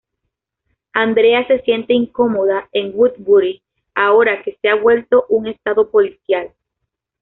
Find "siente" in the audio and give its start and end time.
1.61-1.93